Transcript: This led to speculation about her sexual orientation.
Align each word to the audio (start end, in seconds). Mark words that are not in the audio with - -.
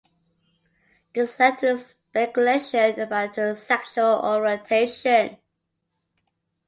This 1.13 1.39
led 1.39 1.59
to 1.59 1.77
speculation 1.77 2.99
about 2.99 3.35
her 3.35 3.53
sexual 3.53 4.19
orientation. 4.25 5.37